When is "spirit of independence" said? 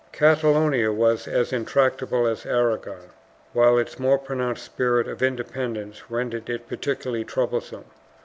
4.57-6.09